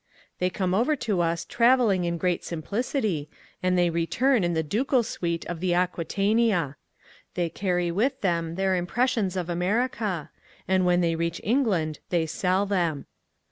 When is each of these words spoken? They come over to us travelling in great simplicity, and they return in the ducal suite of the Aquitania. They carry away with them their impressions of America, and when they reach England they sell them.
They 0.39 0.49
come 0.49 0.73
over 0.73 0.95
to 0.95 1.21
us 1.21 1.45
travelling 1.45 2.05
in 2.05 2.17
great 2.17 2.43
simplicity, 2.43 3.29
and 3.61 3.77
they 3.77 3.91
return 3.91 4.43
in 4.43 4.55
the 4.55 4.63
ducal 4.63 5.03
suite 5.03 5.45
of 5.45 5.59
the 5.59 5.75
Aquitania. 5.75 6.75
They 7.35 7.49
carry 7.51 7.89
away 7.89 8.07
with 8.07 8.21
them 8.21 8.55
their 8.55 8.75
impressions 8.75 9.37
of 9.37 9.47
America, 9.47 10.31
and 10.67 10.87
when 10.87 11.01
they 11.01 11.13
reach 11.13 11.39
England 11.43 11.99
they 12.09 12.25
sell 12.25 12.65
them. 12.65 13.05